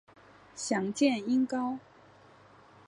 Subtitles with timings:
[0.55, 1.77] 详见音高。